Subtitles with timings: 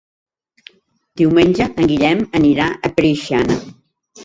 [1.21, 3.61] Diumenge en Guillem anirà a Preixana.